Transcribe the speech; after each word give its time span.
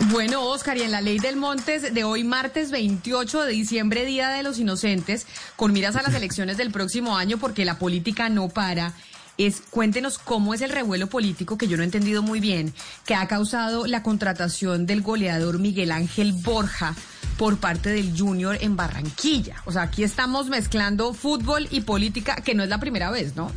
Bueno, 0.00 0.42
Oscar, 0.42 0.76
y 0.76 0.82
en 0.82 0.90
la 0.90 1.00
ley 1.00 1.18
del 1.18 1.36
Montes 1.36 1.94
de 1.94 2.04
hoy, 2.04 2.24
martes 2.24 2.70
28 2.70 3.42
de 3.42 3.52
diciembre, 3.52 4.04
Día 4.04 4.30
de 4.30 4.42
los 4.42 4.58
Inocentes, 4.58 5.26
con 5.56 5.72
miras 5.72 5.94
a 5.94 6.02
las 6.02 6.14
elecciones 6.14 6.56
del 6.56 6.72
próximo 6.72 7.16
año, 7.16 7.38
porque 7.38 7.64
la 7.64 7.78
política 7.78 8.28
no 8.28 8.48
para, 8.48 8.92
es 9.38 9.62
cuéntenos 9.70 10.18
cómo 10.18 10.52
es 10.52 10.62
el 10.62 10.70
revuelo 10.70 11.06
político 11.06 11.56
que 11.56 11.68
yo 11.68 11.76
no 11.76 11.84
he 11.84 11.86
entendido 11.86 12.22
muy 12.22 12.40
bien, 12.40 12.74
que 13.06 13.14
ha 13.14 13.28
causado 13.28 13.86
la 13.86 14.02
contratación 14.02 14.84
del 14.84 15.00
goleador 15.00 15.60
Miguel 15.60 15.92
Ángel 15.92 16.32
Borja 16.32 16.96
por 17.38 17.58
parte 17.58 17.90
del 17.90 18.18
Junior 18.18 18.58
en 18.60 18.76
Barranquilla. 18.76 19.62
O 19.64 19.72
sea, 19.72 19.82
aquí 19.82 20.02
estamos 20.02 20.48
mezclando 20.48 21.14
fútbol 21.14 21.68
y 21.70 21.82
política, 21.82 22.36
que 22.36 22.54
no 22.54 22.64
es 22.64 22.68
la 22.68 22.78
primera 22.78 23.10
vez, 23.10 23.36
¿no? 23.36 23.50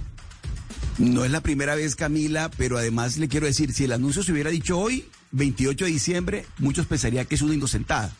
No 0.99 1.25
es 1.25 1.31
la 1.31 1.41
primera 1.41 1.75
vez, 1.75 1.95
Camila, 1.95 2.49
pero 2.57 2.77
además 2.77 3.17
le 3.17 3.27
quiero 3.27 3.47
decir, 3.47 3.73
si 3.73 3.83
el 3.83 3.91
anuncio 3.91 4.23
se 4.23 4.31
hubiera 4.31 4.49
dicho 4.49 4.79
hoy, 4.79 5.07
28 5.31 5.85
de 5.85 5.91
diciembre, 5.91 6.45
muchos 6.59 6.85
pensarían 6.85 7.25
que 7.25 7.35
es 7.35 7.41
una 7.41 7.53
inocentada. 7.53 8.13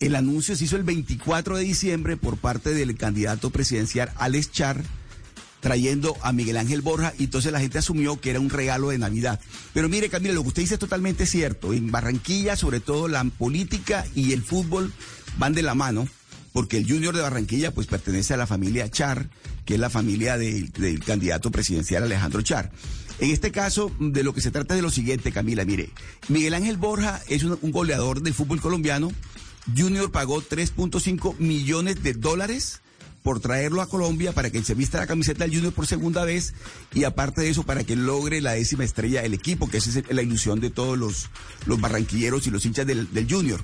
El 0.00 0.14
anuncio 0.14 0.54
se 0.54 0.64
hizo 0.64 0.76
el 0.76 0.84
24 0.84 1.56
de 1.56 1.64
diciembre 1.64 2.16
por 2.16 2.36
parte 2.36 2.72
del 2.72 2.96
candidato 2.96 3.50
presidencial 3.50 4.12
Alex 4.16 4.52
Char, 4.52 4.84
trayendo 5.60 6.16
a 6.22 6.32
Miguel 6.32 6.56
Ángel 6.56 6.82
Borja, 6.82 7.12
y 7.18 7.24
entonces 7.24 7.50
la 7.50 7.58
gente 7.58 7.78
asumió 7.78 8.20
que 8.20 8.30
era 8.30 8.38
un 8.38 8.50
regalo 8.50 8.90
de 8.90 8.98
Navidad. 8.98 9.40
Pero 9.74 9.88
mire, 9.88 10.08
Camila, 10.08 10.34
lo 10.34 10.42
que 10.42 10.48
usted 10.48 10.62
dice 10.62 10.74
es 10.74 10.80
totalmente 10.80 11.26
cierto. 11.26 11.72
En 11.72 11.90
Barranquilla, 11.90 12.54
sobre 12.54 12.78
todo, 12.78 13.08
la 13.08 13.24
política 13.24 14.06
y 14.14 14.32
el 14.32 14.42
fútbol 14.42 14.92
van 15.36 15.54
de 15.54 15.62
la 15.62 15.74
mano, 15.74 16.06
porque 16.52 16.76
el 16.78 16.88
Junior 16.88 17.14
de 17.14 17.22
Barranquilla, 17.22 17.72
pues 17.72 17.88
pertenece 17.88 18.34
a 18.34 18.36
la 18.36 18.46
familia 18.46 18.88
Char, 18.88 19.28
que 19.64 19.74
es 19.74 19.80
la 19.80 19.90
familia 19.90 20.38
del, 20.38 20.70
del 20.72 21.00
candidato 21.00 21.50
presidencial 21.50 22.04
Alejandro 22.04 22.40
Char. 22.42 22.70
En 23.20 23.30
este 23.30 23.50
caso, 23.50 23.90
de 23.98 24.22
lo 24.22 24.32
que 24.32 24.40
se 24.40 24.52
trata 24.52 24.74
es 24.74 24.78
de 24.78 24.82
lo 24.82 24.90
siguiente, 24.90 25.32
Camila, 25.32 25.64
mire, 25.64 25.90
Miguel 26.28 26.54
Ángel 26.54 26.76
Borja 26.76 27.20
es 27.28 27.42
un, 27.42 27.58
goleador 27.72 28.22
del 28.22 28.34
fútbol 28.34 28.60
colombiano. 28.60 29.10
Junior 29.76 30.12
pagó 30.12 30.40
3.5 30.40 31.36
millones 31.38 32.02
de 32.02 32.14
dólares 32.14 32.80
por 33.22 33.40
traerlo 33.40 33.82
a 33.82 33.88
Colombia 33.88 34.32
para 34.32 34.50
que 34.50 34.62
se 34.62 34.74
vista 34.74 34.98
la 34.98 35.08
camiseta 35.08 35.44
del 35.44 35.54
Junior 35.54 35.72
por 35.72 35.86
segunda 35.86 36.24
vez 36.24 36.54
y 36.94 37.04
aparte 37.04 37.42
de 37.42 37.50
eso 37.50 37.64
para 37.64 37.82
que 37.82 37.96
logre 37.96 38.40
la 38.40 38.52
décima 38.52 38.84
estrella 38.84 39.20
del 39.20 39.34
equipo, 39.34 39.68
que 39.68 39.78
esa 39.78 39.98
es 39.98 40.04
la 40.10 40.22
ilusión 40.22 40.60
de 40.60 40.70
todos 40.70 40.96
los, 40.96 41.28
los 41.66 41.80
barranquilleros 41.80 42.46
y 42.46 42.50
los 42.50 42.64
hinchas 42.64 42.86
del, 42.86 43.26
Junior. 43.28 43.60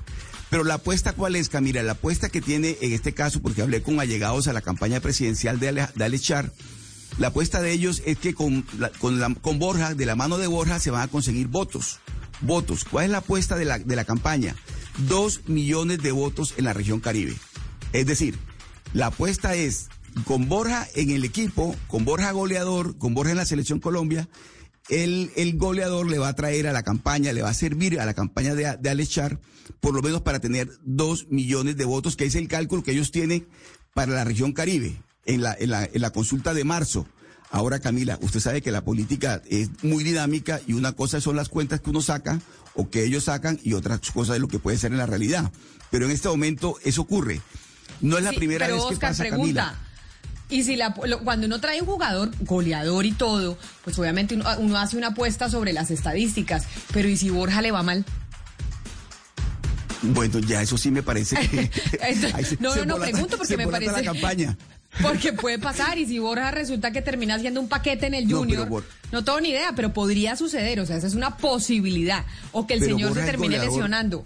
Pero 0.49 0.65
la 0.65 0.75
apuesta 0.75 1.13
cuál 1.13 1.37
es, 1.37 1.49
Camila, 1.49 1.81
la 1.81 1.93
apuesta 1.93 2.29
que 2.29 2.41
tiene 2.41 2.77
en 2.81 2.91
este 2.91 3.13
caso, 3.13 3.41
porque 3.41 3.61
hablé 3.61 3.81
con 3.81 3.99
allegados 3.99 4.47
a 4.47 4.53
la 4.53 4.61
campaña 4.61 4.99
presidencial 4.99 5.59
de, 5.59 5.69
Ale, 5.69 5.87
de 5.95 6.03
Alex 6.03 6.23
Char, 6.23 6.51
la 7.17 7.27
apuesta 7.27 7.61
de 7.61 7.71
ellos 7.71 8.01
es 8.05 8.17
que 8.17 8.33
con, 8.33 8.65
la, 8.77 8.89
con, 8.89 9.19
la, 9.19 9.33
con 9.35 9.57
Borja, 9.57 9.95
de 9.95 10.05
la 10.05 10.15
mano 10.15 10.37
de 10.37 10.47
Borja, 10.47 10.79
se 10.79 10.91
van 10.91 11.01
a 11.01 11.07
conseguir 11.07 11.47
votos. 11.47 11.99
Votos. 12.41 12.83
¿Cuál 12.83 13.05
es 13.05 13.11
la 13.11 13.19
apuesta 13.19 13.55
de 13.55 13.63
la, 13.63 13.79
de 13.79 13.95
la 13.95 14.03
campaña? 14.03 14.55
Dos 15.07 15.47
millones 15.47 15.99
de 15.99 16.11
votos 16.11 16.53
en 16.57 16.65
la 16.65 16.73
región 16.73 16.99
Caribe. 16.99 17.35
Es 17.93 18.05
decir, 18.05 18.37
la 18.93 19.07
apuesta 19.07 19.55
es 19.55 19.87
con 20.25 20.49
Borja 20.49 20.87
en 20.95 21.09
el 21.09 21.23
equipo, 21.23 21.75
con 21.87 22.03
Borja 22.03 22.31
goleador, 22.31 22.97
con 22.97 23.13
Borja 23.13 23.31
en 23.31 23.37
la 23.37 23.45
selección 23.45 23.79
Colombia, 23.79 24.27
el, 24.89 25.31
el 25.37 25.57
goleador 25.57 26.09
le 26.09 26.19
va 26.19 26.27
a 26.27 26.35
traer 26.35 26.67
a 26.67 26.73
la 26.73 26.83
campaña, 26.83 27.33
le 27.33 27.41
va 27.41 27.49
a 27.49 27.53
servir 27.53 27.99
a 27.99 28.05
la 28.05 28.13
campaña 28.13 28.53
de, 28.55 28.77
de 28.77 28.89
Alex 28.89 29.09
Char, 29.09 29.39
por 29.79 29.95
lo 29.95 30.01
menos 30.01 30.21
para 30.21 30.39
tener 30.39 30.69
dos 30.83 31.27
millones 31.29 31.77
de 31.77 31.85
votos, 31.85 32.15
que 32.15 32.25
es 32.25 32.35
el 32.35 32.47
cálculo 32.49 32.83
que 32.83 32.91
ellos 32.91 33.11
tienen 33.11 33.47
para 33.93 34.11
la 34.11 34.25
región 34.25 34.51
Caribe 34.51 34.97
en 35.25 35.41
la, 35.41 35.55
en 35.59 35.69
la, 35.71 35.85
en 35.85 36.01
la 36.01 36.09
consulta 36.11 36.53
de 36.53 36.63
marzo. 36.63 37.07
Ahora, 37.51 37.79
Camila, 37.79 38.17
usted 38.21 38.39
sabe 38.39 38.61
que 38.61 38.71
la 38.71 38.83
política 38.83 39.41
es 39.49 39.69
muy 39.83 40.03
dinámica 40.03 40.59
y 40.67 40.73
una 40.73 40.91
cosa 40.93 41.21
son 41.21 41.35
las 41.35 41.47
cuentas 41.49 41.79
que 41.79 41.89
uno 41.89 42.01
saca 42.01 42.39
o 42.73 42.89
que 42.89 43.03
ellos 43.05 43.25
sacan 43.25 43.59
y 43.63 43.73
otra 43.73 43.99
cosa 44.13 44.35
es 44.35 44.41
lo 44.41 44.47
que 44.47 44.59
puede 44.59 44.77
ser 44.77 44.91
en 44.91 44.97
la 44.97 45.05
realidad. 45.05 45.51
Pero 45.91 46.05
en 46.05 46.11
este 46.11 46.27
momento 46.27 46.75
eso 46.83 47.01
ocurre. 47.03 47.41
No 48.01 48.17
es 48.17 48.23
la 48.23 48.31
Sí, 48.31 48.37
primera 48.37 48.65
pero 48.65 48.77
vez 48.77 48.85
que 48.87 48.93
Oscar 48.95 49.09
pasa, 49.11 49.23
pregunta, 49.23 49.65
Camila. 49.67 49.79
Y 50.49 50.63
si 50.63 50.75
la, 50.75 50.93
lo- 51.05 51.19
cuando 51.23 51.47
uno 51.47 51.61
trae 51.61 51.79
un 51.81 51.87
jugador 51.87 52.31
goleador 52.41 53.05
y 53.05 53.13
todo, 53.13 53.57
pues 53.83 53.97
obviamente 53.97 54.35
uno, 54.35 54.45
uno 54.59 54.77
hace 54.77 54.97
una 54.97 55.07
apuesta 55.07 55.49
sobre 55.49 55.71
las 55.71 55.91
estadísticas. 55.91 56.65
Pero 56.93 57.07
¿y 57.07 57.15
si 57.15 57.29
Borja 57.29 57.61
le 57.61 57.71
va 57.71 57.83
mal? 57.83 58.03
Bueno, 60.01 60.39
ya 60.39 60.61
eso 60.61 60.77
sí 60.77 60.91
me 60.91 61.01
parece 61.03 61.35
que... 61.47 61.71
Ahí 62.01 62.15
se- 62.45 62.57
no, 62.59 62.73
se 62.73 62.85
no, 62.85 62.97
no, 62.97 63.01
pregunto 63.01 63.37
porque 63.37 63.57
me 63.57 63.67
parece- 63.67 63.91
la 63.91 64.03
campaña. 64.03 64.57
Porque 65.01 65.33
puede 65.33 65.59
pasar 65.59 65.97
y 65.97 66.05
si 66.05 66.19
Borja 66.19 66.51
resulta 66.51 66.91
que 66.91 67.01
termina 67.01 67.35
haciendo 67.35 67.59
un 67.59 67.67
paquete 67.67 68.07
en 68.07 68.13
el 68.13 68.31
Junior, 68.31 68.69
no 69.11 69.23
tengo 69.23 69.41
ni 69.41 69.49
idea, 69.49 69.73
pero 69.75 69.93
podría 69.93 70.35
suceder, 70.35 70.79
o 70.79 70.85
sea, 70.85 70.97
esa 70.97 71.07
es 71.07 71.15
una 71.15 71.37
posibilidad. 71.37 72.25
O 72.51 72.65
que 72.65 72.75
el 72.75 72.79
Pero 72.79 72.95
señor 72.95 73.09
Borja 73.09 73.25
se 73.25 73.31
termine 73.31 73.59
lesionando. 73.59 74.23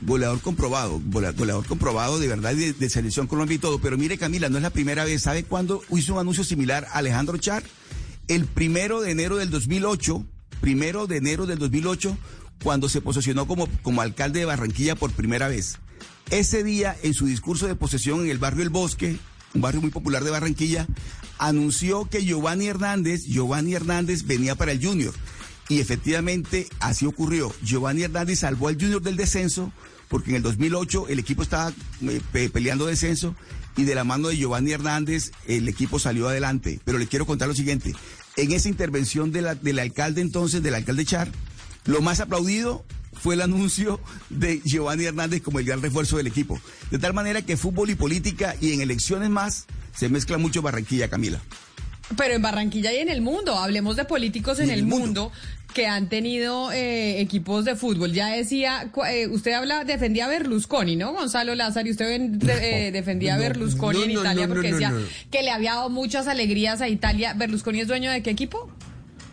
Goleador 0.00 0.40
comprobado, 0.40 1.00
golea- 1.10 1.30
goleador 1.32 1.64
comprobado 1.66 2.18
de 2.18 2.26
verdad 2.26 2.54
de, 2.54 2.72
de 2.72 2.90
Selección 2.90 3.28
Colombia 3.28 3.54
y 3.54 3.58
todo. 3.58 3.78
Pero 3.80 3.96
mire, 3.96 4.18
Camila, 4.18 4.48
no 4.48 4.56
es 4.56 4.62
la 4.62 4.70
primera 4.70 5.04
vez. 5.04 5.22
¿Sabe 5.22 5.44
cuándo 5.44 5.80
hizo 5.96 6.14
un 6.14 6.18
anuncio 6.20 6.42
similar 6.42 6.86
a 6.90 6.98
Alejandro 6.98 7.38
Char? 7.38 7.62
El 8.26 8.46
primero 8.46 9.00
de 9.00 9.12
enero 9.12 9.36
del 9.36 9.50
2008, 9.50 10.24
primero 10.60 11.06
de 11.06 11.18
enero 11.18 11.46
del 11.46 11.58
2008, 11.60 12.16
cuando 12.64 12.88
se 12.88 13.00
posesionó 13.00 13.46
como, 13.46 13.68
como 13.82 14.00
alcalde 14.02 14.40
de 14.40 14.44
Barranquilla 14.46 14.96
por 14.96 15.12
primera 15.12 15.46
vez. 15.48 15.78
Ese 16.30 16.64
día, 16.64 16.96
en 17.02 17.14
su 17.14 17.26
discurso 17.26 17.66
de 17.68 17.76
posesión 17.76 18.22
en 18.22 18.30
el 18.30 18.38
barrio 18.38 18.62
El 18.64 18.70
Bosque, 18.70 19.18
un 19.54 19.60
barrio 19.60 19.80
muy 19.80 19.90
popular 19.90 20.24
de 20.24 20.30
Barranquilla, 20.30 20.86
anunció 21.38 22.04
que 22.08 22.24
Giovanni 22.24 22.66
Hernández, 22.66 23.24
Giovanni 23.26 23.74
Hernández 23.74 24.24
venía 24.24 24.54
para 24.54 24.72
el 24.72 24.84
Junior. 24.84 25.14
Y 25.68 25.80
efectivamente 25.80 26.66
así 26.80 27.06
ocurrió. 27.06 27.52
Giovanni 27.62 28.02
Hernández 28.02 28.40
salvó 28.40 28.68
al 28.68 28.74
Junior 28.80 29.02
del 29.02 29.16
descenso 29.16 29.72
porque 30.08 30.30
en 30.30 30.36
el 30.36 30.42
2008 30.42 31.08
el 31.08 31.18
equipo 31.18 31.42
estaba 31.42 31.72
eh, 32.02 32.20
pe- 32.32 32.50
peleando 32.50 32.86
descenso 32.86 33.34
y 33.76 33.84
de 33.84 33.94
la 33.94 34.04
mano 34.04 34.28
de 34.28 34.36
Giovanni 34.36 34.72
Hernández 34.72 35.32
el 35.46 35.68
equipo 35.68 35.98
salió 35.98 36.28
adelante. 36.28 36.80
Pero 36.84 36.98
le 36.98 37.06
quiero 37.06 37.24
contar 37.26 37.48
lo 37.48 37.54
siguiente. 37.54 37.94
En 38.36 38.52
esa 38.52 38.68
intervención 38.68 39.32
de 39.32 39.40
la- 39.42 39.54
del 39.54 39.78
alcalde 39.78 40.20
entonces, 40.20 40.62
del 40.62 40.74
alcalde 40.74 41.06
Char, 41.06 41.30
lo 41.86 42.02
más 42.02 42.20
aplaudido 42.20 42.84
fue 43.12 43.34
el 43.34 43.42
anuncio 43.42 44.00
de 44.30 44.60
Giovanni 44.64 45.04
Hernández 45.04 45.42
como 45.42 45.58
el 45.58 45.64
gran 45.64 45.82
refuerzo 45.82 46.16
del 46.16 46.26
equipo. 46.26 46.60
De 46.90 46.98
tal 46.98 47.14
manera 47.14 47.42
que 47.42 47.56
fútbol 47.56 47.90
y 47.90 47.94
política 47.94 48.56
y 48.60 48.72
en 48.72 48.80
elecciones 48.80 49.30
más 49.30 49.66
se 49.94 50.08
mezcla 50.08 50.38
mucho 50.38 50.62
Barranquilla, 50.62 51.08
Camila. 51.08 51.40
Pero 52.16 52.34
en 52.34 52.42
Barranquilla 52.42 52.92
y 52.92 52.98
en 52.98 53.08
el 53.08 53.22
mundo, 53.22 53.56
hablemos 53.58 53.96
de 53.96 54.04
políticos 54.04 54.58
en, 54.60 54.70
el 54.70 54.80
el 54.80 54.86
mundo. 54.86 55.24
mundo. 55.30 55.32
que 55.72 55.86
han 55.86 56.10
tenido 56.10 56.70
eh, 56.72 57.18
equipos 57.22 57.64
de 57.64 57.76
fútbol. 57.76 58.12
Ya 58.12 58.26
decía, 58.28 58.90
eh, 59.10 59.26
usted 59.28 59.52
habla, 59.52 59.84
defendía 59.84 60.26
a 60.26 60.28
Berlusconi, 60.28 60.96
¿no, 60.96 61.14
Gonzalo 61.14 61.54
Lázaro? 61.54 61.88
Y 61.88 61.92
usted 61.92 62.06
ven- 62.08 62.38
de- 62.38 62.88
eh, 62.88 62.92
defendía 62.92 63.36
a 63.36 63.38
Berlusconi 63.38 63.98
no, 64.00 64.04
en 64.04 64.12
no, 64.14 64.20
Italia 64.20 64.46
no, 64.46 64.52
porque 64.54 64.68
no, 64.70 64.76
decía 64.76 64.90
no. 64.90 65.00
que 65.30 65.42
le 65.42 65.50
había 65.50 65.76
dado 65.76 65.88
muchas 65.88 66.26
alegrías 66.28 66.82
a 66.82 66.88
Italia. 66.90 67.32
¿Berlusconi 67.32 67.80
es 67.80 67.88
dueño 67.88 68.10
de 68.10 68.22
qué 68.22 68.28
equipo? 68.28 68.70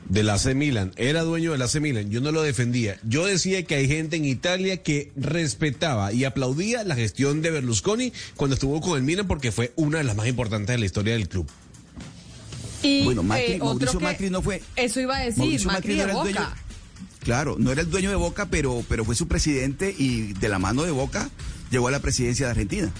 Del 0.10 0.30
AC 0.32 0.56
Milan, 0.56 0.92
era 0.98 1.22
dueño 1.22 1.52
del 1.52 1.62
AC 1.62 1.76
Milan, 1.80 2.10
yo 2.10 2.20
no 2.20 2.32
lo 2.32 2.42
defendía. 2.42 3.00
Yo 3.04 3.26
decía 3.28 3.62
que 3.64 3.76
hay 3.76 3.88
gente 3.88 4.16
en 4.16 4.26
Italia 4.26 4.78
que 4.78 5.12
respetaba 5.16 6.12
y 6.12 6.24
aplaudía 6.26 6.84
la 6.84 6.96
gestión 6.96 7.42
de 7.44 7.52
Berlusconi 7.52 8.12
cuando 8.36 8.56
estuvo 8.56 8.82
con 8.82 8.98
el 8.98 9.04
Milan 9.04 9.28
porque 9.28 9.52
fue 9.52 9.72
una 9.76 10.00
de 10.00 10.04
las 10.06 10.16
más 10.16 10.28
importantes 10.28 10.74
de 10.74 10.80
la 10.80 10.86
historia 10.88 11.14
del 11.14 11.30
club. 11.30 11.48
Y 12.82 13.04
Bueno, 13.04 13.22
Macri- 13.24 13.40
eh, 13.50 13.56
otro 13.56 13.66
Mauricio 13.68 14.00
que- 14.00 14.06
Macri 14.06 14.30
no 14.32 14.42
fue- 14.42 14.62
Eso 14.76 15.00
iba 15.00 15.18
a 15.18 15.22
decir, 15.22 15.38
Mauricio 15.40 15.68
Macri, 15.68 15.90
Macri 15.90 15.92
no 15.92 15.98
de 15.98 16.04
era 16.04 16.12
el 16.12 16.18
Boca. 16.18 16.30
dueño- 16.32 16.56
Claro, 17.20 17.56
no 17.60 17.72
era 17.72 17.82
el 17.82 17.90
dueño 17.92 18.10
de 18.10 18.16
Boca, 18.16 18.48
pero, 18.50 18.84
pero 18.90 19.04
fue 19.06 19.14
su 19.14 19.28
presidente 19.28 19.94
y 19.96 20.34
de 20.34 20.48
la 20.50 20.58
mano 20.58 20.84
de 20.84 20.92
Boca 20.92 21.30
llegó 21.70 21.88
a 21.90 21.92
la 21.92 22.00
presidencia 22.00 22.46
de 22.48 22.52
Argentina. 22.52 22.92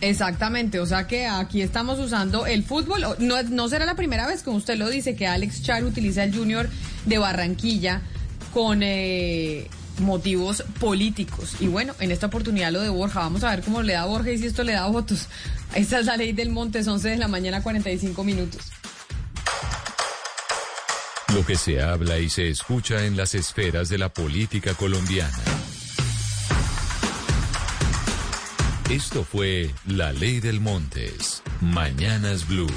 Exactamente, 0.00 0.78
o 0.78 0.86
sea 0.86 1.06
que 1.06 1.26
aquí 1.26 1.62
estamos 1.62 1.98
usando 1.98 2.46
el 2.46 2.64
fútbol. 2.64 3.04
No, 3.18 3.68
será 3.68 3.86
la 3.86 3.94
primera 3.94 4.26
vez, 4.26 4.42
como 4.42 4.58
usted 4.58 4.76
lo 4.76 4.88
dice, 4.90 5.16
que 5.16 5.26
Alex 5.26 5.62
Char 5.62 5.84
utiliza 5.84 6.22
el 6.24 6.34
Junior 6.34 6.68
de 7.06 7.18
Barranquilla 7.18 8.02
con 8.52 8.82
eh, 8.82 9.68
motivos 10.00 10.62
políticos. 10.78 11.56
Y 11.60 11.68
bueno, 11.68 11.94
en 11.98 12.10
esta 12.10 12.26
oportunidad 12.26 12.72
lo 12.72 12.82
de 12.82 12.90
Borja, 12.90 13.20
vamos 13.20 13.42
a 13.44 13.50
ver 13.50 13.62
cómo 13.62 13.82
le 13.82 13.94
da 13.94 14.04
Borja 14.04 14.30
y 14.30 14.38
si 14.38 14.46
esto 14.46 14.64
le 14.64 14.72
da 14.72 14.86
votos. 14.86 15.28
Esta 15.74 15.98
es 15.98 16.06
la 16.06 16.16
ley 16.16 16.32
del 16.32 16.50
Montes, 16.50 16.86
11 16.86 17.10
de 17.10 17.16
la 17.16 17.28
mañana, 17.28 17.62
45 17.62 18.22
minutos. 18.22 18.62
Lo 21.34 21.44
que 21.44 21.56
se 21.56 21.82
habla 21.82 22.18
y 22.18 22.28
se 22.28 22.48
escucha 22.48 23.04
en 23.04 23.16
las 23.16 23.34
esferas 23.34 23.88
de 23.88 23.98
la 23.98 24.10
política 24.10 24.74
colombiana. 24.74 25.55
Esto 28.90 29.24
fue 29.24 29.72
La 29.88 30.12
Ley 30.12 30.38
del 30.38 30.60
Montes. 30.60 31.42
Mañanas 31.60 32.46
Blue. 32.46 32.68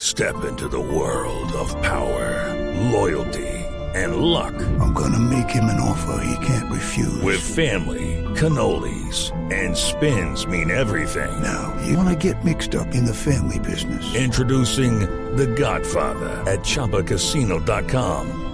Step 0.00 0.44
into 0.44 0.66
the 0.66 0.80
world 0.80 1.52
of 1.52 1.70
power, 1.82 2.54
loyalty, 2.90 3.46
and 3.94 4.16
luck. 4.16 4.54
I'm 4.80 4.94
gonna 4.94 5.18
make 5.18 5.50
him 5.50 5.64
an 5.64 5.78
offer 5.78 6.24
he 6.24 6.46
can't 6.46 6.72
refuse. 6.72 7.22
With 7.22 7.40
family, 7.40 8.24
cannolis, 8.34 9.30
and 9.52 9.76
spins 9.76 10.46
mean 10.46 10.70
everything. 10.70 11.30
Now, 11.42 11.76
you 11.86 11.98
wanna 11.98 12.16
get 12.16 12.42
mixed 12.44 12.74
up 12.74 12.94
in 12.94 13.04
the 13.04 13.14
family 13.14 13.58
business. 13.58 14.14
Introducing 14.14 15.00
The 15.36 15.48
Godfather 15.48 16.30
at 16.50 16.60
ChumbaCasino.com. 16.60 18.53